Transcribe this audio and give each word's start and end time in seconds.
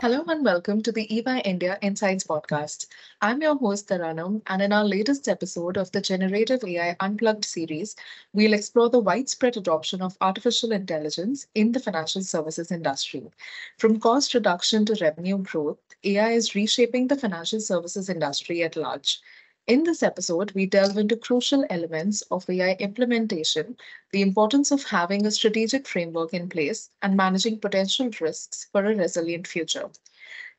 Hello 0.00 0.24
and 0.28 0.44
welcome 0.44 0.82
to 0.82 0.90
the 0.90 1.06
EY 1.08 1.40
India 1.44 1.78
Insights 1.82 2.24
podcast. 2.24 2.86
I'm 3.20 3.42
your 3.42 3.56
host, 3.56 3.88
Taranum, 3.88 4.42
and 4.48 4.60
in 4.60 4.72
our 4.72 4.84
latest 4.84 5.28
episode 5.28 5.76
of 5.76 5.92
the 5.92 6.00
Generative 6.00 6.64
AI 6.64 6.96
Unplugged 6.98 7.44
series, 7.44 7.94
we'll 8.32 8.54
explore 8.54 8.90
the 8.90 8.98
widespread 8.98 9.56
adoption 9.56 10.02
of 10.02 10.16
artificial 10.20 10.72
intelligence 10.72 11.46
in 11.54 11.70
the 11.70 11.78
financial 11.78 12.22
services 12.22 12.72
industry. 12.72 13.30
From 13.78 14.00
cost 14.00 14.34
reduction 14.34 14.84
to 14.86 14.98
revenue 15.00 15.38
growth, 15.38 15.78
AI 16.02 16.30
is 16.32 16.56
reshaping 16.56 17.06
the 17.06 17.16
financial 17.16 17.60
services 17.60 18.08
industry 18.08 18.64
at 18.64 18.74
large. 18.76 19.20
In 19.68 19.82
this 19.82 20.04
episode, 20.04 20.52
we 20.52 20.66
delve 20.66 20.96
into 20.96 21.16
crucial 21.16 21.66
elements 21.70 22.22
of 22.30 22.48
AI 22.48 22.74
implementation, 22.78 23.76
the 24.12 24.22
importance 24.22 24.70
of 24.70 24.84
having 24.84 25.26
a 25.26 25.30
strategic 25.32 25.88
framework 25.88 26.32
in 26.32 26.48
place, 26.48 26.90
and 27.02 27.16
managing 27.16 27.58
potential 27.58 28.08
risks 28.20 28.68
for 28.70 28.84
a 28.84 28.94
resilient 28.94 29.48
future. 29.48 29.90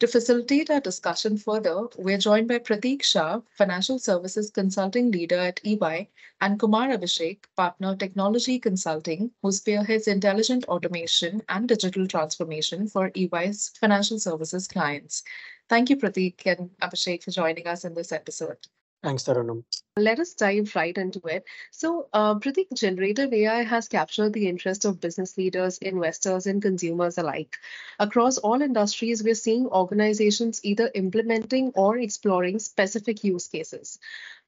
To 0.01 0.07
facilitate 0.07 0.69
our 0.69 0.81
discussion 0.81 1.37
further, 1.37 1.87
we're 1.95 2.17
joined 2.17 2.49
by 2.49 2.59
Pratik 2.59 3.01
Shah, 3.01 3.39
Financial 3.51 3.97
Services 3.97 4.51
Consulting 4.51 5.09
Leader 5.09 5.39
at 5.39 5.61
EY, 5.65 6.09
and 6.41 6.59
Kumar 6.59 6.89
Abhishek, 6.89 7.45
Partner 7.55 7.95
Technology 7.95 8.59
Consulting, 8.59 9.31
who 9.41 9.53
spearheads 9.53 10.09
intelligent 10.09 10.65
automation 10.65 11.41
and 11.47 11.69
digital 11.69 12.07
transformation 12.07 12.89
for 12.89 13.09
EY's 13.15 13.69
financial 13.79 14.19
services 14.19 14.67
clients. 14.67 15.23
Thank 15.69 15.89
you, 15.89 15.95
Pratik 15.95 16.45
and 16.45 16.71
Abhishek, 16.81 17.23
for 17.23 17.31
joining 17.31 17.67
us 17.67 17.85
in 17.85 17.93
this 17.93 18.11
episode. 18.11 18.67
Thanks, 19.03 19.23
Taranum. 19.23 19.63
Let 19.95 20.19
us 20.19 20.33
dive 20.33 20.75
right 20.75 20.97
into 20.97 21.21
it. 21.25 21.45
So, 21.71 22.07
uh, 22.13 22.35
Pratik, 22.35 22.67
generative 22.73 23.31
AI 23.31 23.63
has 23.63 23.87
captured 23.87 24.33
the 24.33 24.47
interest 24.47 24.85
of 24.85 24.99
business 24.99 25.37
leaders, 25.37 25.77
investors, 25.77 26.47
and 26.47 26.61
consumers 26.61 27.17
alike. 27.17 27.57
Across 27.99 28.39
all 28.39 28.61
industries, 28.61 29.23
we're 29.23 29.35
seeing 29.35 29.67
organizations 29.67 30.61
either 30.63 30.91
implementing 30.93 31.71
or 31.75 31.97
exploring 31.97 32.59
specific 32.59 33.23
use 33.23 33.47
cases. 33.47 33.99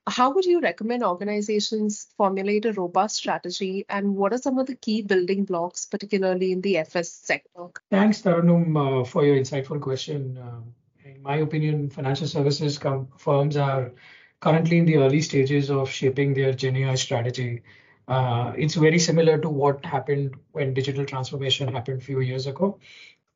How 0.07 0.33
would 0.33 0.45
you 0.45 0.59
recommend 0.61 1.03
organizations 1.03 2.07
formulate 2.17 2.65
a 2.65 2.73
robust 2.73 3.15
strategy, 3.15 3.85
and 3.87 4.15
what 4.15 4.33
are 4.33 4.39
some 4.39 4.57
of 4.57 4.65
the 4.65 4.75
key 4.75 5.03
building 5.03 5.45
blocks, 5.45 5.85
particularly 5.85 6.51
in 6.51 6.61
the 6.61 6.77
FS 6.77 7.11
sector? 7.11 7.67
Thanks, 7.91 8.21
Taranum, 8.21 8.75
uh, 8.75 9.03
for 9.05 9.23
your 9.25 9.37
insightful 9.37 9.79
question. 9.79 10.37
Uh, 10.37 10.61
in 11.05 11.21
my 11.21 11.37
opinion, 11.37 11.89
financial 11.89 12.27
services 12.27 12.79
firms 13.17 13.57
are 13.57 13.91
currently 14.39 14.77
in 14.77 14.85
the 14.85 14.97
early 14.97 15.21
stages 15.21 15.69
of 15.69 15.89
shaping 15.89 16.33
their 16.33 16.53
GenAI 16.53 16.97
strategy. 16.97 17.61
Uh, 18.07 18.53
it's 18.57 18.75
very 18.75 18.99
similar 18.99 19.37
to 19.37 19.49
what 19.49 19.85
happened 19.85 20.35
when 20.51 20.73
digital 20.73 21.05
transformation 21.05 21.67
happened 21.67 22.01
a 22.01 22.05
few 22.05 22.21
years 22.21 22.47
ago. 22.47 22.79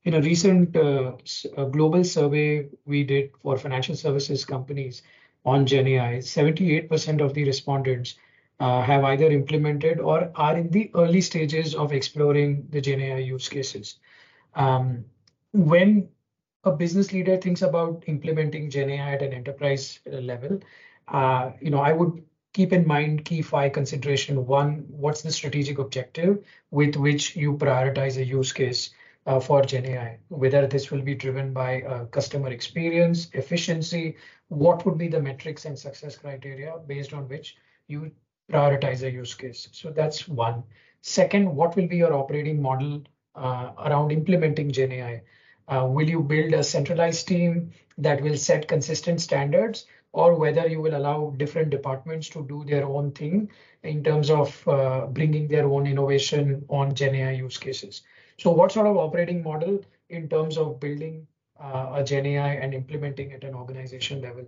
In 0.05 0.15
a 0.15 0.21
recent 0.21 0.75
uh, 0.75 1.13
global 1.71 2.03
survey 2.03 2.67
we 2.85 3.03
did 3.03 3.31
for 3.41 3.57
financial 3.57 3.95
services 3.95 4.43
companies 4.43 5.03
on 5.45 5.65
GenAI, 5.65 6.17
78% 6.17 7.21
of 7.21 7.33
the 7.33 7.45
respondents 7.45 8.15
uh, 8.59 8.81
have 8.81 9.03
either 9.03 9.29
implemented 9.29 9.99
or 9.99 10.31
are 10.35 10.57
in 10.57 10.69
the 10.69 10.89
early 10.95 11.21
stages 11.21 11.75
of 11.75 11.91
exploring 11.91 12.67
the 12.69 12.81
GenAI 12.81 13.25
use 13.25 13.49
cases. 13.49 13.95
Um, 14.55 15.05
when 15.51 16.09
a 16.63 16.71
business 16.71 17.11
leader 17.11 17.37
thinks 17.37 17.61
about 17.61 18.03
implementing 18.07 18.69
GenAI 18.69 19.15
at 19.15 19.21
an 19.21 19.33
enterprise 19.33 19.99
level, 20.05 20.59
uh, 21.07 21.51
you 21.61 21.69
know, 21.69 21.79
I 21.79 21.91
would 21.91 22.23
keep 22.53 22.71
in 22.71 22.87
mind 22.87 23.25
key 23.25 23.41
five 23.41 23.73
consideration. 23.73 24.45
One, 24.45 24.85
what's 24.89 25.21
the 25.21 25.31
strategic 25.31 25.79
objective 25.79 26.43
with 26.71 26.95
which 26.95 27.35
you 27.35 27.57
prioritize 27.57 28.17
a 28.17 28.25
use 28.25 28.53
case 28.53 28.91
uh, 29.25 29.39
for 29.39 29.61
GenAI? 29.61 30.17
Whether 30.29 30.67
this 30.67 30.91
will 30.91 31.01
be 31.01 31.15
driven 31.15 31.51
by 31.53 31.81
uh, 31.81 32.05
customer 32.05 32.49
experience, 32.49 33.29
efficiency, 33.33 34.17
what 34.49 34.85
would 34.85 34.97
be 34.97 35.07
the 35.07 35.21
metrics 35.21 35.65
and 35.65 35.77
success 35.77 36.15
criteria 36.15 36.75
based 36.85 37.13
on 37.13 37.27
which 37.27 37.57
you 37.87 38.11
prioritize 38.51 39.01
a 39.03 39.11
use 39.11 39.33
case? 39.33 39.67
So 39.71 39.89
that's 39.89 40.27
one. 40.27 40.63
Second, 41.01 41.53
what 41.53 41.75
will 41.75 41.87
be 41.87 41.97
your 41.97 42.13
operating 42.13 42.61
model 42.61 43.01
uh, 43.35 43.71
around 43.79 44.11
implementing 44.11 44.71
GenAI? 44.71 45.21
Uh, 45.67 45.85
will 45.89 46.07
you 46.07 46.21
build 46.21 46.53
a 46.53 46.63
centralized 46.63 47.27
team 47.27 47.71
that 47.97 48.21
will 48.21 48.37
set 48.37 48.67
consistent 48.67 49.21
standards 49.21 49.85
or 50.13 50.35
whether 50.35 50.67
you 50.67 50.79
will 50.79 50.95
allow 50.95 51.33
different 51.37 51.71
departments 51.71 52.29
to 52.29 52.45
do 52.47 52.63
their 52.65 52.85
own 52.85 53.11
thing 53.11 53.49
in 53.81 54.03
terms 54.03 54.29
of 54.29 54.67
uh, 54.67 55.07
bringing 55.07 55.47
their 55.47 55.65
own 55.65 55.87
innovation 55.87 56.63
on 56.69 56.93
GenAI 56.93 57.37
use 57.37 57.57
cases. 57.57 58.03
So 58.37 58.51
what 58.51 58.71
sort 58.71 58.87
of 58.87 58.97
operating 58.97 59.43
model 59.43 59.83
in 60.09 60.29
terms 60.29 60.57
of 60.57 60.79
building 60.79 61.27
uh, 61.59 61.93
a 61.95 62.03
GenAI 62.03 62.63
and 62.63 62.73
implementing 62.73 63.33
at 63.33 63.43
an 63.43 63.55
organization 63.55 64.21
level? 64.21 64.45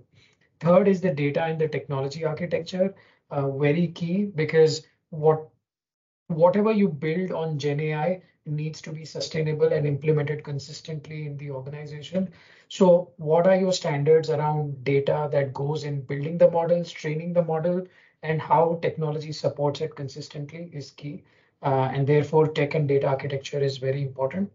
Third 0.60 0.88
is 0.88 1.02
the 1.02 1.14
data 1.14 1.44
and 1.44 1.60
the 1.60 1.68
technology 1.68 2.24
architecture, 2.24 2.94
uh, 3.32 3.50
very 3.52 3.88
key 3.88 4.26
because 4.26 4.86
what 5.10 5.50
whatever 6.28 6.72
you 6.72 6.90
build 6.90 7.32
on 7.32 7.60
GenAI 7.60 8.22
needs 8.46 8.82
to 8.82 8.92
be 8.92 9.06
sustainable 9.06 9.74
and 9.74 9.86
implemented 9.88 10.44
consistently 10.44 11.26
in 11.26 11.38
the 11.38 11.52
organization. 11.52 12.30
So 12.70 13.12
what 13.18 13.48
are 13.48 13.56
your 13.56 13.74
standards 13.74 14.30
around 14.30 14.84
data 14.84 15.30
that 15.32 15.54
goes 15.54 15.84
in 15.84 16.02
building 16.02 16.38
the 16.38 16.50
models, 16.50 16.92
training 16.92 17.34
the 17.34 17.44
model, 17.44 17.86
and 18.24 18.42
how 18.42 18.80
technology 18.82 19.32
supports 19.32 19.82
it 19.82 19.96
consistently 19.96 20.70
is 20.74 20.92
key. 20.92 21.24
Uh, 21.62 21.90
and 21.94 22.06
therefore, 22.08 22.48
tech 22.48 22.76
and 22.76 22.88
data 22.88 23.08
architecture 23.08 23.60
is 23.60 23.78
very 23.78 24.02
important. 24.02 24.52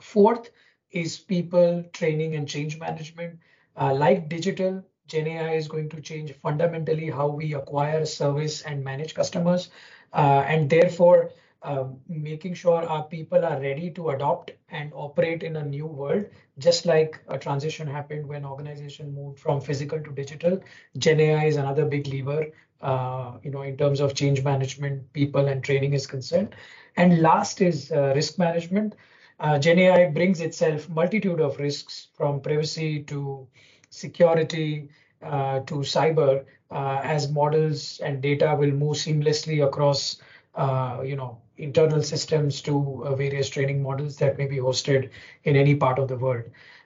Fourth 0.00 0.50
is 0.90 1.18
people 1.18 1.84
training 1.92 2.34
and 2.34 2.48
change 2.48 2.78
management. 2.78 3.38
Uh, 3.78 3.94
like 3.94 4.28
digital, 4.28 4.82
GenAI 5.08 5.56
is 5.56 5.68
going 5.68 5.88
to 5.90 6.00
change 6.00 6.32
fundamentally 6.32 7.10
how 7.10 7.28
we 7.28 7.54
acquire, 7.54 8.04
service, 8.04 8.62
and 8.62 8.82
manage 8.82 9.14
customers. 9.14 9.70
Uh, 10.12 10.44
and 10.46 10.68
therefore, 10.68 11.30
um, 11.66 12.00
making 12.08 12.54
sure 12.54 12.84
our 12.84 13.04
people 13.04 13.44
are 13.44 13.60
ready 13.60 13.90
to 13.92 14.10
adopt 14.10 14.52
and 14.70 14.92
operate 14.94 15.42
in 15.42 15.56
a 15.56 15.64
new 15.64 15.86
world, 15.86 16.26
just 16.58 16.86
like 16.86 17.20
a 17.28 17.38
transition 17.38 17.88
happened 17.88 18.26
when 18.28 18.44
organization 18.44 19.14
moved 19.14 19.40
from 19.40 19.60
physical 19.60 20.00
to 20.00 20.12
digital. 20.12 20.60
Gen 20.98 21.20
AI 21.20 21.44
is 21.46 21.56
another 21.56 21.84
big 21.86 22.06
lever, 22.08 22.46
uh, 22.82 23.38
you 23.42 23.50
know, 23.50 23.62
in 23.62 23.76
terms 23.76 24.00
of 24.00 24.14
change 24.14 24.44
management, 24.44 25.12
people 25.12 25.46
and 25.48 25.64
training 25.64 25.94
is 25.94 26.06
concerned. 26.06 26.54
And 26.96 27.20
last 27.22 27.60
is 27.62 27.92
uh, 27.92 28.12
risk 28.14 28.38
management. 28.38 28.94
Uh, 29.40 29.58
Gen 29.58 29.78
AI 29.78 30.10
brings 30.10 30.40
itself 30.40 30.88
multitude 30.88 31.40
of 31.40 31.58
risks 31.58 32.08
from 32.14 32.40
privacy 32.40 33.02
to 33.04 33.48
security 33.90 34.88
uh, 35.22 35.60
to 35.60 35.76
cyber 35.76 36.44
uh, 36.70 37.00
as 37.02 37.30
models 37.30 38.00
and 38.00 38.22
data 38.22 38.54
will 38.58 38.70
move 38.72 38.96
seamlessly 38.96 39.66
across 39.66 40.20
uh, 40.54 41.02
you 41.04 41.16
know, 41.16 41.38
internal 41.58 42.02
systems 42.02 42.60
to 42.62 43.04
uh, 43.04 43.14
various 43.14 43.48
training 43.48 43.82
models 43.82 44.16
that 44.18 44.38
may 44.38 44.46
be 44.46 44.56
hosted 44.56 45.10
in 45.44 45.56
any 45.56 45.74
part 45.74 45.98
of 45.98 46.08
the 46.08 46.16
world. 46.16 46.44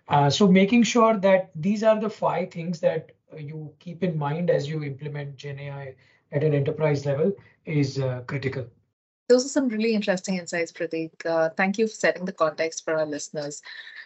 Uh, 0.08 0.28
so 0.28 0.48
making 0.48 0.82
sure 0.82 1.16
that 1.16 1.50
these 1.54 1.82
are 1.82 2.00
the 2.00 2.10
five 2.10 2.50
things 2.50 2.80
that 2.80 3.12
you 3.38 3.72
keep 3.78 4.02
in 4.02 4.18
mind 4.18 4.50
as 4.50 4.68
you 4.68 4.82
implement 4.82 5.36
GenAI 5.36 5.94
at 6.32 6.44
an 6.44 6.54
enterprise 6.54 7.06
level 7.06 7.32
is 7.64 7.98
uh, 7.98 8.22
critical. 8.26 8.66
Those 9.28 9.46
are 9.46 9.48
some 9.48 9.68
really 9.68 9.94
interesting 9.94 10.38
insights, 10.38 10.72
Pratik. 10.72 11.24
Uh, 11.24 11.50
thank 11.56 11.78
you 11.78 11.86
for 11.86 11.94
setting 11.94 12.24
the 12.24 12.32
context 12.32 12.84
for 12.84 12.96
our 12.96 13.06
listeners. 13.06 13.62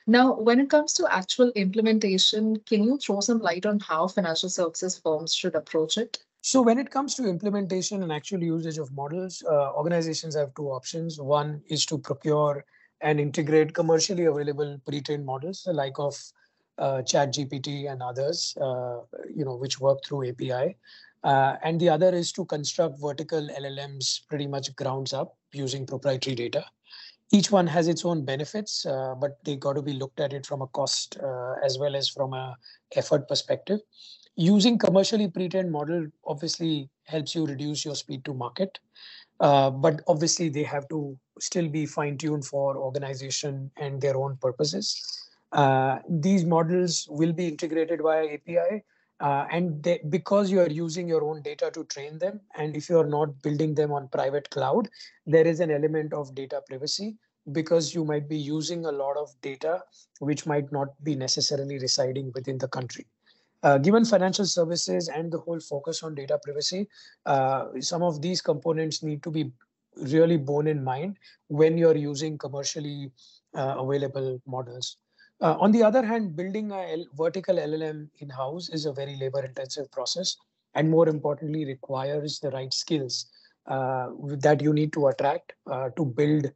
Now, 0.06 0.34
when 0.34 0.60
it 0.60 0.68
comes 0.68 0.92
to 0.94 1.10
actual 1.10 1.50
implementation, 1.52 2.56
can 2.60 2.84
you 2.84 2.98
throw 2.98 3.20
some 3.20 3.38
light 3.38 3.64
on 3.64 3.80
how 3.80 4.06
financial 4.06 4.50
services 4.50 4.98
firms 4.98 5.34
should 5.34 5.54
approach 5.54 5.96
it? 5.96 6.22
So 6.46 6.60
when 6.60 6.78
it 6.78 6.90
comes 6.90 7.14
to 7.14 7.26
implementation 7.26 8.02
and 8.02 8.12
actual 8.12 8.42
usage 8.42 8.76
of 8.76 8.92
models, 8.92 9.42
uh, 9.50 9.72
organizations 9.72 10.36
have 10.36 10.54
two 10.54 10.68
options. 10.68 11.18
One 11.18 11.62
is 11.68 11.86
to 11.86 11.96
procure 11.96 12.66
and 13.00 13.18
integrate 13.18 13.72
commercially 13.72 14.26
available 14.26 14.78
pre-trained 14.86 15.24
models, 15.24 15.66
like 15.72 15.98
of 15.98 16.14
uh, 16.76 17.00
ChatGPT 17.00 17.90
and 17.90 18.02
others, 18.02 18.54
uh, 18.60 18.98
you 19.34 19.46
know, 19.46 19.56
which 19.56 19.80
work 19.80 20.04
through 20.04 20.28
API. 20.28 20.76
Uh, 21.22 21.56
and 21.64 21.80
the 21.80 21.88
other 21.88 22.14
is 22.14 22.30
to 22.32 22.44
construct 22.44 23.00
vertical 23.00 23.48
LLMs 23.58 24.28
pretty 24.28 24.46
much 24.46 24.76
grounds 24.76 25.14
up 25.14 25.38
using 25.54 25.86
proprietary 25.86 26.36
data. 26.36 26.66
Each 27.32 27.50
one 27.50 27.66
has 27.68 27.88
its 27.88 28.04
own 28.04 28.22
benefits, 28.22 28.84
uh, 28.84 29.14
but 29.18 29.42
they 29.46 29.56
got 29.56 29.76
to 29.76 29.82
be 29.82 29.94
looked 29.94 30.20
at 30.20 30.34
it 30.34 30.44
from 30.44 30.60
a 30.60 30.66
cost 30.66 31.16
uh, 31.22 31.54
as 31.64 31.78
well 31.78 31.96
as 31.96 32.10
from 32.10 32.34
a 32.34 32.54
effort 32.96 33.28
perspective 33.28 33.80
using 34.36 34.78
commercially 34.78 35.28
pre-trained 35.28 35.70
model 35.70 36.06
obviously 36.26 36.88
helps 37.04 37.34
you 37.34 37.46
reduce 37.46 37.84
your 37.84 37.94
speed 37.94 38.24
to 38.24 38.34
market. 38.34 38.78
Uh, 39.40 39.70
but 39.70 40.00
obviously 40.06 40.48
they 40.48 40.62
have 40.62 40.88
to 40.88 41.18
still 41.40 41.68
be 41.68 41.86
fine-tuned 41.86 42.44
for 42.44 42.76
organization 42.76 43.70
and 43.76 44.00
their 44.00 44.16
own 44.16 44.36
purposes. 44.38 45.02
Uh, 45.52 45.98
these 46.08 46.44
models 46.44 47.06
will 47.10 47.32
be 47.32 47.48
integrated 47.48 48.00
via 48.02 48.34
API, 48.34 48.84
Uh, 49.20 49.46
and 49.56 49.82
they, 49.82 50.00
because 50.10 50.50
you 50.50 50.60
are 50.60 50.70
using 50.70 51.08
your 51.08 51.22
own 51.24 51.40
data 51.42 51.70
to 51.74 51.84
train 51.84 52.18
them, 52.18 52.40
and 52.56 52.76
if 52.76 52.88
you 52.90 52.98
are 52.98 53.06
not 53.06 53.28
building 53.42 53.74
them 53.74 53.92
on 53.92 54.08
private 54.08 54.50
cloud, 54.50 54.88
there 55.34 55.46
is 55.46 55.60
an 55.60 55.70
element 55.70 56.12
of 56.12 56.34
data 56.34 56.60
privacy 56.68 57.16
because 57.52 57.94
you 57.94 58.04
might 58.04 58.28
be 58.28 58.36
using 58.36 58.84
a 58.86 58.92
lot 58.92 59.16
of 59.16 59.30
data 59.40 59.82
which 60.18 60.46
might 60.46 60.72
not 60.72 60.88
be 61.04 61.14
necessarily 61.14 61.78
residing 61.78 62.32
within 62.34 62.58
the 62.58 62.68
country. 62.68 63.06
Uh, 63.64 63.78
given 63.78 64.04
financial 64.04 64.44
services 64.44 65.08
and 65.08 65.32
the 65.32 65.38
whole 65.38 65.58
focus 65.58 66.02
on 66.02 66.14
data 66.14 66.38
privacy, 66.44 66.86
uh, 67.24 67.68
some 67.80 68.02
of 68.02 68.20
these 68.20 68.42
components 68.42 69.02
need 69.02 69.22
to 69.22 69.30
be 69.30 69.50
really 69.96 70.36
borne 70.36 70.66
in 70.66 70.84
mind 70.84 71.16
when 71.48 71.78
you're 71.78 71.96
using 71.96 72.36
commercially 72.36 73.10
uh, 73.56 73.76
available 73.78 74.38
models. 74.46 74.98
Uh, 75.40 75.56
on 75.58 75.72
the 75.72 75.82
other 75.82 76.04
hand, 76.04 76.36
building 76.36 76.72
a 76.72 76.92
L 76.92 77.06
vertical 77.16 77.56
LLM 77.56 78.06
in-house 78.18 78.68
is 78.68 78.84
a 78.84 78.92
very 78.92 79.16
labor-intensive 79.16 79.90
process, 79.90 80.36
and 80.74 80.90
more 80.90 81.08
importantly, 81.08 81.64
requires 81.64 82.40
the 82.40 82.50
right 82.50 82.72
skills 82.74 83.30
uh, 83.66 84.08
that 84.40 84.60
you 84.60 84.74
need 84.74 84.92
to 84.92 85.06
attract 85.06 85.54
uh, 85.70 85.88
to 85.96 86.04
build 86.04 86.50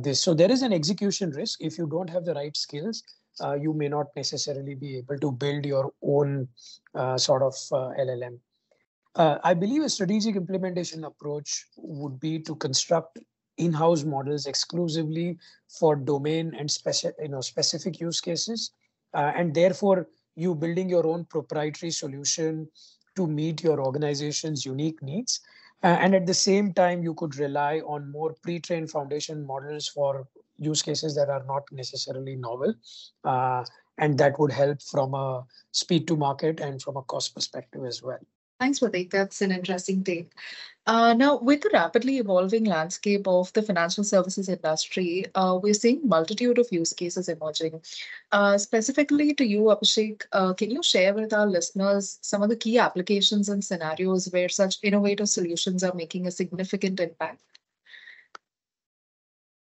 this. 0.00 0.22
So 0.22 0.34
there 0.34 0.52
is 0.52 0.62
an 0.62 0.74
execution 0.74 1.30
risk 1.30 1.60
if 1.62 1.78
you 1.78 1.86
don't 1.86 2.10
have 2.10 2.26
the 2.26 2.34
right 2.34 2.56
skills. 2.56 3.02
Uh, 3.40 3.54
you 3.54 3.72
may 3.72 3.88
not 3.88 4.06
necessarily 4.16 4.74
be 4.74 4.96
able 4.96 5.18
to 5.18 5.32
build 5.32 5.64
your 5.64 5.92
own 6.02 6.48
uh, 6.94 7.16
sort 7.18 7.42
of 7.42 7.54
LLM. 7.98 8.38
I 9.16 9.54
believe 9.54 9.82
a 9.82 9.88
strategic 9.88 10.34
implementation 10.34 11.04
approach 11.04 11.66
would 11.76 12.18
be 12.18 12.40
to 12.40 12.56
construct 12.56 13.18
in-house 13.58 14.04
models 14.04 14.46
exclusively 14.46 15.38
for 15.68 15.96
domain 15.96 16.54
and 16.58 16.70
specific, 16.70 17.16
you 17.22 17.28
know, 17.28 17.40
specific 17.40 18.00
use 18.00 18.20
cases, 18.20 18.72
uh, 19.14 19.32
and 19.36 19.54
therefore 19.54 20.08
you 20.34 20.54
building 20.54 20.88
your 20.88 21.06
own 21.06 21.24
proprietary 21.26 21.90
solution 21.90 22.68
to 23.16 23.26
meet 23.26 23.62
your 23.62 23.80
organization's 23.80 24.64
unique 24.64 25.00
needs. 25.02 25.40
Uh, 25.82 25.98
and 26.00 26.14
at 26.14 26.26
the 26.26 26.34
same 26.34 26.72
time, 26.72 27.02
you 27.02 27.14
could 27.14 27.36
rely 27.36 27.80
on 27.80 28.10
more 28.10 28.34
pre-trained 28.42 28.90
foundation 28.90 29.46
models 29.46 29.86
for 29.86 30.26
use 30.58 30.82
cases 30.82 31.14
that 31.16 31.28
are 31.28 31.44
not 31.44 31.64
necessarily 31.72 32.36
novel. 32.36 32.74
Uh, 33.24 33.64
and 33.98 34.18
that 34.18 34.38
would 34.38 34.52
help 34.52 34.82
from 34.82 35.14
a 35.14 35.44
speed 35.72 36.06
to 36.08 36.16
market 36.16 36.60
and 36.60 36.82
from 36.82 36.96
a 36.96 37.02
cost 37.02 37.34
perspective 37.34 37.84
as 37.84 38.02
well. 38.02 38.18
Thanks, 38.60 38.78
Pratik. 38.78 39.10
That's 39.10 39.42
an 39.42 39.50
interesting 39.50 40.04
take. 40.04 40.30
Uh, 40.86 41.14
now, 41.14 41.38
with 41.38 41.62
the 41.62 41.70
rapidly 41.72 42.18
evolving 42.18 42.64
landscape 42.64 43.26
of 43.26 43.52
the 43.52 43.62
financial 43.62 44.04
services 44.04 44.48
industry, 44.48 45.24
uh, 45.34 45.58
we're 45.60 45.74
seeing 45.74 46.06
multitude 46.06 46.58
of 46.58 46.68
use 46.70 46.92
cases 46.92 47.28
emerging. 47.28 47.80
Uh, 48.32 48.56
specifically 48.58 49.34
to 49.34 49.44
you, 49.44 49.62
Abhishek, 49.62 50.22
uh, 50.32 50.52
can 50.52 50.70
you 50.70 50.82
share 50.82 51.14
with 51.14 51.32
our 51.32 51.46
listeners 51.46 52.18
some 52.20 52.42
of 52.42 52.48
the 52.48 52.56
key 52.56 52.78
applications 52.78 53.48
and 53.48 53.64
scenarios 53.64 54.30
where 54.30 54.48
such 54.48 54.76
innovative 54.82 55.28
solutions 55.28 55.82
are 55.82 55.94
making 55.94 56.26
a 56.26 56.30
significant 56.30 57.00
impact? 57.00 57.40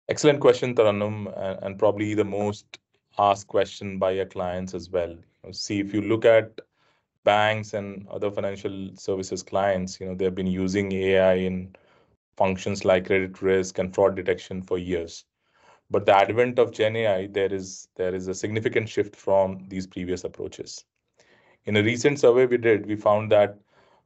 Excellent 0.10 0.40
question, 0.42 0.76
Taranum, 0.76 1.28
and 1.64 1.80
probably 1.80 2.14
the 2.14 2.26
most 2.26 2.80
asked 3.18 3.48
question 3.48 3.98
by 3.98 4.12
your 4.12 4.26
clients 4.26 4.74
as 4.74 4.90
well. 4.90 5.16
See, 5.52 5.80
if 5.80 5.94
you 5.94 6.02
look 6.02 6.26
at 6.26 6.60
banks 7.24 7.74
and 7.74 8.08
other 8.10 8.32
financial 8.32 8.90
services 8.96 9.44
clients, 9.44 10.00
you 10.00 10.08
know, 10.08 10.16
they've 10.16 10.36
been 10.36 10.48
using 10.48 10.92
AI 10.92 11.34
in 11.36 11.76
functions 12.38 12.86
like 12.86 13.06
credit 13.08 13.42
risk 13.42 13.78
and 13.80 13.94
fraud 13.94 14.16
detection 14.16 14.62
for 14.62 14.78
years. 14.78 15.26
But 15.90 16.06
the 16.06 16.16
advent 16.16 16.60
of 16.60 16.72
Gen 16.72 16.96
AI, 16.96 17.28
there 17.28 17.54
is 17.54 17.90
there 17.96 18.16
is 18.16 18.28
a 18.28 18.34
significant 18.34 18.90
shift 18.90 19.16
from 19.16 19.66
these 19.68 19.88
previous 19.88 20.24
approaches. 20.24 20.86
In 21.66 21.78
a 21.78 21.84
recent 21.84 22.20
survey 22.20 22.46
we 22.46 22.58
did, 22.58 22.86
we 22.86 22.96
found 22.96 23.32
that 23.32 23.60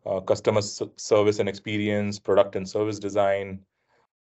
uh, 0.06 0.20
customer 0.22 0.62
service 0.62 1.40
and 1.40 1.48
experience, 1.50 2.20
product 2.20 2.56
and 2.56 2.68
service 2.68 3.00
design, 3.00 3.66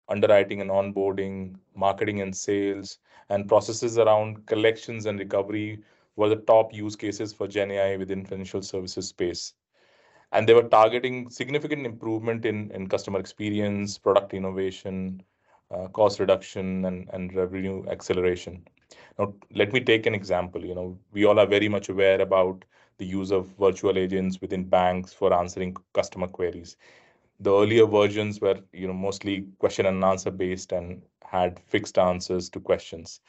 underwriting 0.09 0.61
and 0.61 0.71
onboarding, 0.71 1.57
marketing 1.75 2.21
and 2.21 2.37
sales, 2.37 2.99
and 3.31 3.49
processes 3.49 3.99
around 3.99 4.47
collections 4.47 5.07
and 5.07 5.19
recovery 5.19 5.83
were 6.17 6.29
the 6.29 6.37
top 6.37 6.73
use 6.73 6.97
cases 6.97 7.33
for 7.33 7.47
Gen 7.49 7.71
AI 7.71 7.97
within 7.97 8.25
financial 8.25 8.63
services 8.63 9.09
space. 9.09 9.55
And 10.33 10.49
they 10.49 10.55
were 10.55 10.69
targeting 10.69 11.31
significant 11.31 11.87
improvement 11.87 12.45
in, 12.45 12.71
in 12.73 12.89
customer 12.89 13.19
experience, 13.19 13.99
product 13.99 14.35
innovation, 14.35 15.23
uh, 15.71 15.89
cost 15.89 16.21
reduction, 16.21 16.85
and, 16.85 17.09
and 17.13 17.35
revenue 17.35 17.85
acceleration. 17.89 18.65
Now, 19.19 19.35
let 19.55 19.73
me 19.73 19.81
take 19.81 20.07
an 20.07 20.15
example. 20.15 20.65
You 20.65 20.75
know, 20.75 20.99
we 21.13 21.25
all 21.25 21.39
are 21.39 21.47
very 21.47 21.69
much 21.69 21.89
aware 21.89 22.21
about 22.21 22.65
the 22.99 23.07
use 23.07 23.31
of 23.33 23.47
virtual 23.59 23.99
agents 23.99 24.41
within 24.41 24.65
banks 24.65 25.13
for 25.13 25.33
answering 25.33 25.77
customer 25.93 26.29
queries. 26.29 26.77
The 27.45 27.53
earlier 27.53 27.87
versions 27.87 28.41
were, 28.41 28.61
you 28.73 28.89
know, 28.89 28.95
mostly 28.95 29.47
question 29.59 29.87
and 29.87 30.05
answer 30.05 30.31
based 30.31 30.73
and 30.73 31.03
had 31.25 31.61
fixed 31.61 31.99
answers 31.99 32.51
to 32.51 32.61
questions 32.61 33.21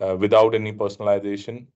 uh, 0.00 0.16
without 0.18 0.54
any 0.54 0.72
personalization 0.72 1.68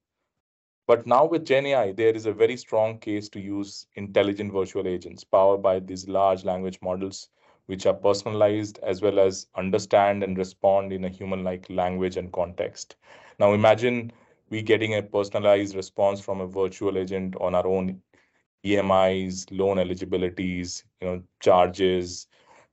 but 0.87 1.07
now 1.07 1.25
with 1.27 1.45
Gen 1.47 1.67
AI, 1.67 1.93
there 1.93 2.15
is 2.15 2.27
a 2.27 2.33
very 2.33 2.57
strong 2.57 2.99
case 2.99 3.29
to 3.31 3.41
use 3.41 3.87
intelligent 3.95 4.53
virtual 4.53 4.87
agents 4.89 5.25
powered 5.25 5.63
by 5.63 5.79
these 5.81 6.09
large 6.09 6.45
language 6.45 6.81
models, 6.83 7.29
which 7.67 7.87
are 7.87 7.95
personalized 7.95 8.79
as 8.83 9.03
well 9.03 9.19
as 9.21 9.47
understand 9.57 10.23
and 10.25 10.37
respond 10.39 10.93
in 10.93 11.05
a 11.05 11.09
human 11.09 11.45
like 11.45 11.71
language 11.71 12.17
and 12.17 12.33
context. 12.33 12.97
Now, 13.39 13.53
imagine 13.53 14.13
we 14.51 14.63
getting 14.63 14.95
a 14.95 15.03
personalized 15.03 15.77
response 15.77 16.21
from 16.21 16.41
a 16.41 16.47
virtual 16.47 16.99
agent 16.99 17.37
on 17.41 17.55
our 17.55 17.67
own 17.67 18.03
EMIs, 18.65 19.47
loan 19.51 19.79
eligibilities, 19.79 20.85
you 21.01 21.07
know, 21.09 21.23
charges, 21.41 22.27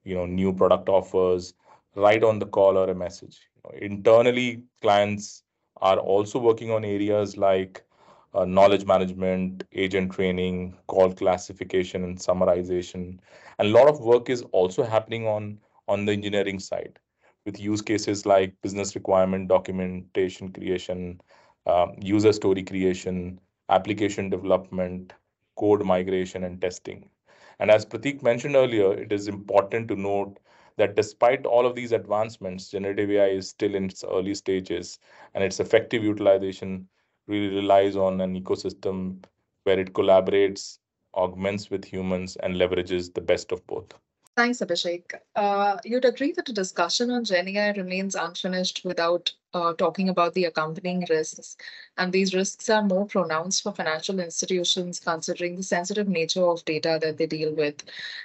you 0.03 0.15
know, 0.15 0.25
new 0.25 0.53
product 0.53 0.89
offers, 0.89 1.53
right 1.95 2.24
on 2.24 2.39
the 2.39 2.45
call 2.45 2.77
or 2.77 2.89
a 2.89 2.95
message. 2.95 3.39
Internally, 3.80 4.63
clients 4.81 5.44
are 5.81 5.97
also 6.00 6.39
working 6.39 6.71
on 6.71 6.83
areas 6.83 7.38
like 7.38 7.83
uh, 8.33 8.45
knowledge 8.45 8.85
management, 8.85 9.63
agent 9.74 10.12
training, 10.12 10.75
call 10.88 11.13
classification 11.13 12.03
and 12.03 12.18
summarization. 12.18 13.19
And 13.59 13.68
a 13.69 13.71
lot 13.71 13.88
of 13.88 14.00
work 14.01 14.30
is 14.30 14.41
also 14.51 14.83
happening 14.83 15.27
on, 15.27 15.59
on 15.88 16.06
the 16.06 16.13
engineering 16.13 16.59
side 16.59 17.00
with 17.45 17.59
use 17.59 17.81
cases 17.81 18.25
like 18.25 18.53
business 18.62 18.95
requirement 18.95 19.50
documentation 19.50 20.51
creation, 20.51 21.21
uh, 21.65 21.88
user 22.00 22.33
story 22.33 22.63
creation, 22.63 23.39
application 23.69 24.30
development, 24.30 25.13
code 25.56 25.84
migration, 25.86 26.44
and 26.44 26.62
testing. 26.62 27.10
And 27.60 27.72
as 27.72 27.86
Pratik 27.86 28.22
mentioned 28.22 28.56
earlier, 28.56 28.94
it 28.94 29.12
is 29.12 29.28
important 29.28 29.88
to 29.90 29.96
note 29.96 30.40
that 30.78 30.96
despite 30.96 31.46
all 31.46 31.66
of 31.66 31.76
these 31.76 31.92
advancements, 31.92 32.70
generative 32.70 33.10
AI 33.12 33.28
is 33.30 33.50
still 33.50 33.76
in 33.76 33.86
its 33.86 34.04
early 34.04 34.36
stages, 34.36 35.00
and 35.33 35.44
its 35.44 35.60
effective 35.60 36.04
utilization 36.04 36.88
really 37.28 37.56
relies 37.56 37.95
on 37.95 38.22
an 38.22 38.40
ecosystem 38.40 39.24
where 39.64 39.80
it 39.80 39.94
collaborates, 39.94 40.80
augments 41.16 41.69
with 41.69 41.86
humans, 41.86 42.36
and 42.38 42.56
leverages 42.56 43.14
the 43.14 43.22
best 43.22 43.52
of 43.52 43.66
both. 43.68 43.94
Thanks, 44.35 44.59
Abhishek. 44.61 45.13
Uh, 45.35 45.78
you'd 45.83 46.06
agree 46.06 46.31
that 46.31 46.49
a 46.49 46.54
discussion 46.54 47.11
on 47.11 47.23
Gen 47.23 47.47
AI 47.49 47.71
remains 47.73 48.16
unfinished 48.16 48.81
without 48.83 49.31
uh, 49.54 49.73
talking 49.73 50.09
about 50.09 50.33
the 50.33 50.45
accompanying 50.45 51.06
risks. 51.07 51.56
And 51.97 52.11
these 52.11 52.33
risks 52.33 52.68
are 52.69 52.81
more 52.81 53.06
pronounced 53.06 53.61
for 53.61 53.71
financial 53.73 54.19
institutions 54.19 54.99
considering 54.99 55.56
the 55.56 55.61
sensitive 55.63 56.07
nature 56.07 56.44
of 56.45 56.66
data 56.66 56.97
that 57.02 57.18
they 57.18 57.28
deal 57.28 57.54
with. 57.54 57.83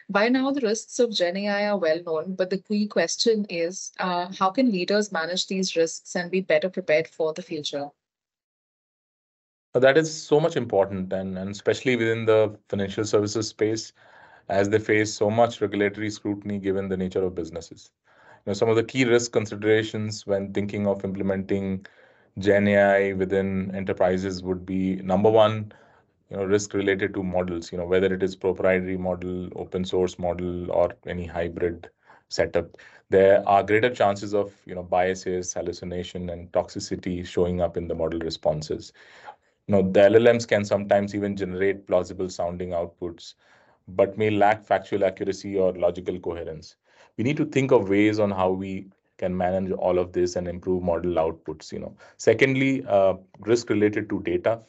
By 0.08 0.30
now, 0.30 0.50
the 0.50 0.62
risks 0.62 0.98
of 0.98 1.12
Gen 1.12 1.36
AI 1.36 1.68
are 1.68 1.78
well 1.78 2.02
known, 2.02 2.34
but 2.36 2.48
the 2.48 2.58
key 2.58 2.86
question 2.86 3.44
is 3.50 3.92
uh, 3.98 4.32
how 4.38 4.50
can 4.50 4.72
leaders 4.72 5.12
manage 5.12 5.46
these 5.46 5.76
risks 5.76 6.16
and 6.16 6.30
be 6.30 6.40
better 6.40 6.70
prepared 6.70 7.08
for 7.08 7.34
the 7.34 7.42
future? 7.42 7.90
that 9.74 9.96
is 9.96 10.12
so 10.12 10.40
much 10.40 10.56
important 10.56 11.12
and, 11.12 11.38
and 11.38 11.50
especially 11.50 11.94
within 11.96 12.24
the 12.24 12.58
financial 12.68 13.04
services 13.04 13.48
space 13.48 13.92
as 14.48 14.68
they 14.70 14.78
face 14.78 15.12
so 15.14 15.30
much 15.30 15.60
regulatory 15.60 16.10
scrutiny 16.10 16.58
given 16.58 16.88
the 16.88 16.96
nature 16.96 17.22
of 17.24 17.34
businesses. 17.34 17.90
You 18.46 18.50
know, 18.50 18.54
some 18.54 18.68
of 18.68 18.76
the 18.76 18.84
key 18.84 19.04
risk 19.04 19.32
considerations 19.32 20.26
when 20.26 20.52
thinking 20.52 20.86
of 20.86 21.04
implementing 21.04 21.86
Gen 22.38 22.68
AI 22.68 23.12
within 23.14 23.74
enterprises 23.74 24.42
would 24.42 24.64
be 24.66 24.96
number 24.96 25.30
one, 25.30 25.72
you 26.30 26.36
know, 26.36 26.44
risk 26.44 26.74
related 26.74 27.14
to 27.14 27.22
models, 27.22 27.72
you 27.72 27.78
know, 27.78 27.86
whether 27.86 28.12
it 28.12 28.22
is 28.22 28.36
proprietary 28.36 28.96
model, 28.96 29.48
open 29.56 29.84
source 29.84 30.18
model, 30.18 30.70
or 30.70 30.90
any 31.06 31.26
hybrid 31.26 31.88
setup. 32.28 32.76
There 33.10 33.46
are 33.48 33.62
greater 33.62 33.90
chances 33.90 34.34
of, 34.34 34.54
you 34.66 34.74
know, 34.74 34.82
biases, 34.82 35.52
hallucination, 35.54 36.28
and 36.30 36.50
toxicity 36.52 37.24
showing 37.26 37.60
up 37.60 37.76
in 37.76 37.88
the 37.88 37.94
model 37.94 38.20
responses 38.20 38.92
know, 39.68 39.82
the 39.82 40.00
LLMs 40.04 40.46
can 40.46 40.64
sometimes 40.64 41.14
even 41.14 41.36
generate 41.36 41.86
plausible 41.86 42.28
sounding 42.28 42.70
outputs, 42.70 43.34
but 43.88 44.18
may 44.18 44.30
lack 44.30 44.64
factual 44.64 45.04
accuracy 45.04 45.56
or 45.58 45.72
logical 45.72 46.18
coherence. 46.20 46.76
We 47.16 47.24
need 47.24 47.36
to 47.38 47.46
think 47.46 47.72
of 47.72 47.88
ways 47.88 48.18
on 48.18 48.30
how 48.30 48.50
we 48.50 48.88
can 49.18 49.36
manage 49.36 49.72
all 49.72 49.98
of 49.98 50.12
this 50.12 50.36
and 50.36 50.46
improve 50.48 50.82
model 50.82 51.14
outputs. 51.14 51.72
You 51.72 51.80
know, 51.80 51.96
secondly, 52.16 52.84
uh, 52.86 53.14
risk 53.40 53.70
related 53.70 54.08
to 54.10 54.22
data. 54.22 54.60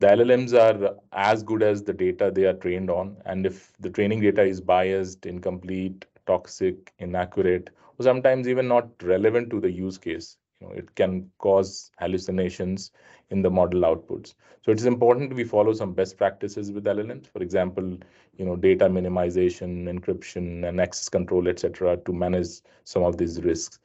the 0.00 0.08
LLMs 0.08 0.52
are 0.54 0.96
as 1.12 1.42
good 1.42 1.62
as 1.62 1.82
the 1.82 1.92
data 1.92 2.30
they 2.32 2.44
are 2.44 2.54
trained 2.54 2.90
on. 2.90 3.16
And 3.24 3.46
if 3.46 3.72
the 3.80 3.90
training 3.90 4.20
data 4.20 4.42
is 4.42 4.60
biased, 4.60 5.26
incomplete, 5.26 6.04
toxic, 6.26 6.92
inaccurate, 6.98 7.70
or 7.98 8.04
sometimes 8.04 8.48
even 8.48 8.68
not 8.68 8.88
relevant 9.02 9.50
to 9.50 9.60
the 9.60 9.70
use 9.70 9.98
case, 9.98 10.36
it 10.72 10.94
can 10.94 11.30
cause 11.38 11.90
hallucinations 11.98 12.90
in 13.30 13.42
the 13.42 13.50
model 13.50 13.82
outputs. 13.82 14.34
So 14.62 14.72
it's 14.72 14.84
important 14.84 15.34
we 15.34 15.44
follow 15.44 15.72
some 15.72 15.92
best 15.92 16.16
practices 16.16 16.72
with 16.72 16.84
LLMs. 16.84 17.26
For 17.26 17.42
example, 17.42 17.98
you 18.36 18.44
know, 18.44 18.56
data 18.56 18.86
minimization, 18.86 19.84
encryption, 19.84 20.68
and 20.68 20.80
access 20.80 21.08
control, 21.08 21.48
etc., 21.48 21.96
to 21.98 22.12
manage 22.12 22.60
some 22.84 23.02
of 23.02 23.16
these 23.16 23.42
risks. 23.42 23.78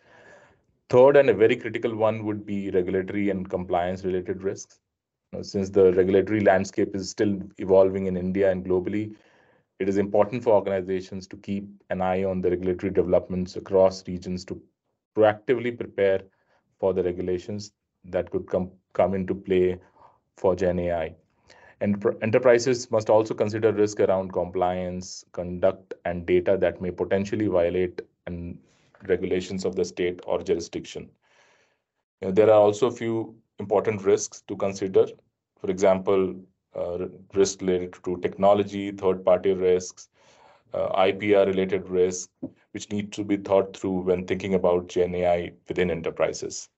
Third, 0.90 1.18
and 1.18 1.30
a 1.30 1.34
very 1.34 1.56
critical 1.56 1.96
one 1.96 2.26
would 2.26 2.46
be 2.46 2.72
regulatory 2.72 3.30
and 3.30 3.50
compliance 3.50 4.04
related 4.04 4.42
risks 4.44 4.80
since 5.42 5.70
the 5.70 5.94
regulatory 5.94 6.40
landscape 6.42 6.96
is 6.96 7.10
still 7.10 7.40
evolving 7.58 8.08
in 8.08 8.18
India 8.18 8.52
and 8.52 8.66
globally, 8.66 9.16
it 9.80 9.88
is 9.88 9.98
important 9.98 10.44
for 10.44 10.54
organizations 10.54 11.28
to 11.28 11.38
keep 11.38 11.68
an 11.90 12.02
eye 12.02 12.24
on 12.24 12.42
the 12.42 12.50
regulatory 12.50 12.92
developments 12.92 13.56
across 13.56 14.06
regions 14.08 14.44
to 14.46 14.62
proactively 15.16 15.78
prepare 15.78 16.22
for 16.80 16.94
the 16.94 17.04
regulations 17.04 17.74
that 18.06 18.30
could 18.32 18.48
come, 18.48 18.72
come 18.94 19.14
into 19.14 19.36
play 19.36 19.80
for 20.38 20.56
Gen 20.56 20.80
AI. 20.80 21.16
And 21.82 22.04
enterprises 22.22 22.92
must 22.92 23.10
also 23.10 23.34
consider 23.34 23.72
risk 23.72 24.00
around 24.00 24.34
compliance, 24.34 25.24
conduct, 25.32 25.94
and 26.06 26.26
data 26.26 26.58
that 26.60 26.82
may 26.82 26.92
potentially 26.92 27.48
violate 27.48 28.02
and 28.26 28.58
regulations 29.08 29.66
of 29.66 29.76
the 29.76 29.86
state 29.86 30.20
or 30.26 30.42
jurisdiction. 30.42 31.10
There 32.22 32.48
are 32.48 32.62
also 32.62 32.88
a 32.88 32.92
few 32.92 33.36
important 33.60 34.04
risks 34.04 34.42
to 34.48 34.56
consider. 34.58 35.06
For 35.58 35.70
example, 35.70 36.36
uh, 36.76 37.08
risk 37.34 37.62
related 37.62 37.96
to 38.04 38.18
technology, 38.18 38.92
third-party 38.92 39.54
risks, 39.54 40.10
uh, 40.74 40.90
IPR-related 40.90 41.88
risks, 41.90 42.30
which 42.72 42.92
need 42.92 43.12
to 43.14 43.24
be 43.24 43.38
thought 43.38 43.76
through 43.76 44.02
when 44.02 44.26
thinking 44.28 44.54
about 44.54 44.88
Gen 44.88 45.16
AI 45.16 45.54
within 45.68 45.92
enterprises. 45.92 46.70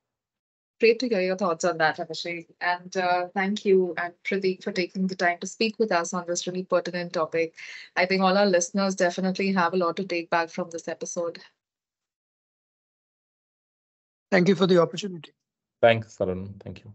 Great 0.80 1.00
to 1.00 1.08
hear 1.08 1.22
your 1.22 1.38
thoughts 1.38 1.64
on 1.64 1.78
that, 1.78 1.98
Abhishek. 1.98 2.48
And 2.60 2.96
uh, 2.98 3.28
thank 3.36 3.66
you 3.66 3.94
and 3.98 4.14
Pradeep 4.24 4.64
for 4.64 4.72
taking 4.72 5.06
the 5.06 5.16
time 5.16 5.38
to 5.40 5.48
speak 5.48 5.78
with 5.78 5.92
us 5.92 6.14
on 6.14 6.26
this 6.28 6.48
really 6.48 6.64
pertinent 6.64 7.14
topic. 7.14 7.54
I 7.96 8.08
think 8.08 8.24
all 8.24 8.36
our 8.36 8.48
listeners 8.48 8.96
definitely 8.96 9.52
have 9.54 9.74
a 9.74 9.78
lot 9.78 9.96
to 9.98 10.06
take 10.06 10.30
back 10.32 10.50
from 10.50 10.72
this 10.72 10.88
episode. 10.88 11.40
Thank 14.32 14.48
you 14.48 14.56
for 14.56 14.66
the 14.66 14.82
opportunity. 14.82 15.34
Thanks, 15.82 16.18
Saran. 16.18 16.60
Thank 16.64 16.84
you. 16.84 16.94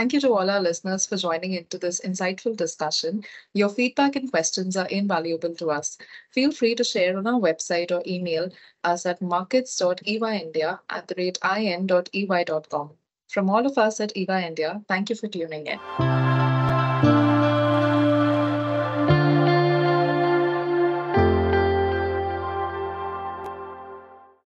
Thank 0.00 0.14
you 0.14 0.20
to 0.20 0.32
all 0.32 0.48
our 0.48 0.62
listeners 0.62 1.04
for 1.04 1.18
joining 1.18 1.52
into 1.52 1.76
this 1.76 2.00
insightful 2.00 2.56
discussion. 2.56 3.22
Your 3.52 3.68
feedback 3.68 4.16
and 4.16 4.30
questions 4.30 4.74
are 4.74 4.86
invaluable 4.86 5.54
to 5.56 5.70
us. 5.70 5.98
Feel 6.30 6.52
free 6.52 6.74
to 6.76 6.82
share 6.82 7.18
on 7.18 7.26
our 7.26 7.38
website 7.38 7.92
or 7.92 8.02
email 8.06 8.48
us 8.82 9.04
at 9.04 9.20
markets.eyindia 9.20 10.80
at 10.88 11.06
the 11.06 11.14
rate 11.18 11.36
in.ey.com. 11.44 12.90
From 13.28 13.50
all 13.50 13.66
of 13.66 13.76
us 13.76 14.00
at 14.00 14.16
EY 14.16 14.46
India, 14.46 14.82
thank 14.88 15.10
you 15.10 15.16
for 15.16 15.28
tuning 15.28 15.66
in. 15.66 16.29